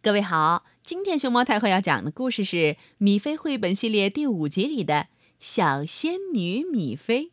[0.00, 2.56] 各位好，今天熊猫太后要讲的故事是
[2.98, 4.94] 《米菲绘本系列》第五集里的
[5.40, 7.24] 《小仙女米菲》，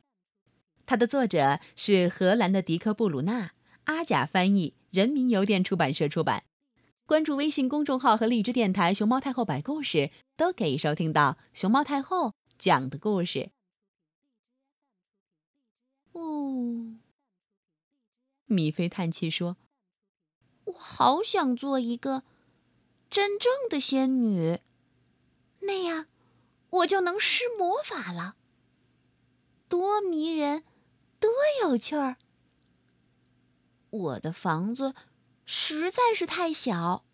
[0.88, 3.52] 它的作者是荷兰的迪克·布鲁纳，
[3.84, 6.44] 阿甲翻译，人民邮电出版社出版。
[7.06, 13.52] 关注微信公众号和荔枝电台“熊猫太后摆故事”，都可以收听到熊猫太后讲的故事。
[16.14, 16.96] 哦，
[18.48, 19.58] 米菲叹气说
[20.66, 22.24] ：“我好想做一个。”
[23.10, 24.60] 真正的仙女，
[25.60, 26.08] 那样
[26.70, 28.36] 我就能施魔法了，
[29.70, 30.64] 多迷人，
[31.20, 31.30] 多
[31.62, 32.18] 有趣儿！
[33.90, 34.94] 我的房子
[35.46, 37.06] 实在是太小，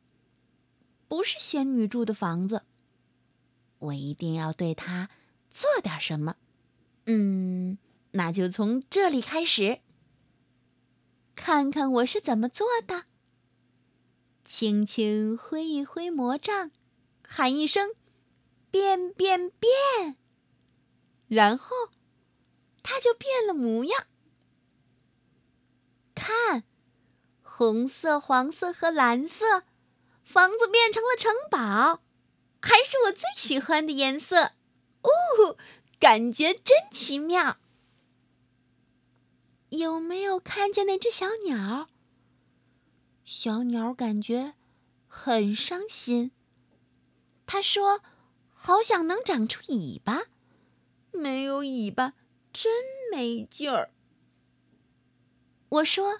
[1.07, 2.63] 不是仙女住的房子。
[3.77, 5.09] 我一定要对它
[5.51, 6.35] 做点什么。
[7.05, 7.77] 嗯，
[8.11, 9.81] 那就从这里开始，
[11.35, 13.05] 看看我是怎么做的。
[14.53, 16.71] 轻轻挥一挥魔杖，
[17.25, 17.95] 喊一声
[18.69, 20.17] “变变变”，
[21.29, 21.73] 然后
[22.83, 24.05] 它就变了模样。
[26.13, 26.65] 看，
[27.41, 29.63] 红色、黄色和蓝色，
[30.21, 32.03] 房子变成了城堡，
[32.61, 34.51] 还是我最喜欢的颜色。
[35.01, 35.55] 哦，
[35.97, 37.55] 感觉真奇妙。
[39.69, 41.87] 有没有看见那只小鸟？
[43.33, 44.55] 小鸟感觉
[45.07, 46.31] 很伤心。
[47.45, 48.01] 他说
[48.53, 50.23] ：“好想能长出尾巴，
[51.13, 52.13] 没有尾巴
[52.51, 52.73] 真
[53.09, 53.93] 没劲儿。”
[55.69, 56.19] 我说：“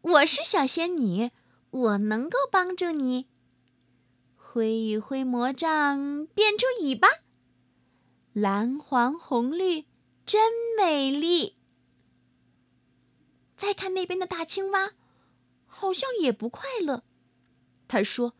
[0.00, 1.32] 我是小仙女，
[1.70, 3.26] 我能够帮助你。
[4.36, 7.08] 挥一挥魔杖，变出尾巴，
[8.32, 9.86] 蓝黄红绿
[10.24, 11.56] 真美丽。
[13.56, 14.92] 再看那边的大青蛙。”
[15.68, 17.04] 好像也不快乐，
[17.86, 18.34] 他说：“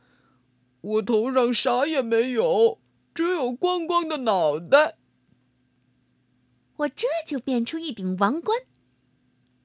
[0.80, 2.80] 我头上啥也没有，
[3.14, 4.98] 只有光光的脑袋。”
[6.78, 8.58] 我这就变出一顶王冠，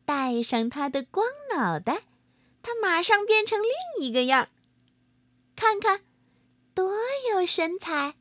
[0.06, 2.04] 戴上他的光脑袋，
[2.62, 4.50] 他马上变成另一个样
[5.56, 6.02] 看看，
[6.74, 6.92] 多
[7.32, 8.16] 有神采！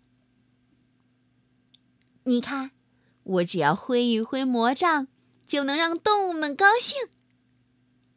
[2.25, 2.71] 你看，
[3.22, 5.09] 我只要挥一挥魔杖，
[5.47, 7.09] 就能让动物们高兴。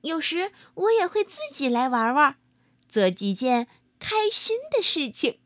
[0.05, 2.37] 有时我也会自己来玩玩，
[2.87, 3.67] 做几件
[3.97, 5.39] 开心的事情。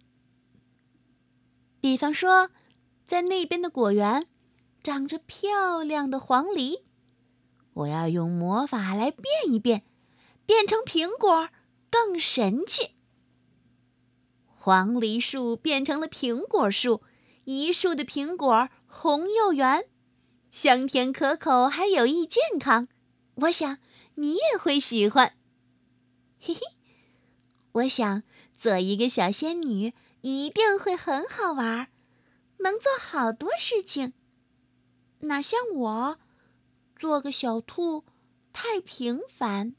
[1.80, 2.50] 比方说，
[3.08, 4.28] 在那边的果园
[4.84, 6.84] 长着漂亮的黄梨，
[7.74, 9.86] 我要用魔法来变一变，
[10.46, 11.47] 变成苹果
[11.90, 12.96] 更神气。
[14.53, 17.02] 黄梨树变成了苹果树，
[17.46, 19.86] 一树的苹果红又圆，
[20.52, 22.90] 香甜可口，还有益健康。
[23.36, 23.78] 我想。
[24.19, 25.34] 你也会喜欢，
[26.41, 26.59] 嘿嘿！
[27.72, 28.24] 我想
[28.57, 31.88] 做一个小仙女，一定会很好玩，
[32.59, 34.12] 能做好多事情。
[35.19, 36.19] 哪像我，
[36.97, 38.03] 做个小兔
[38.52, 39.75] 太平凡。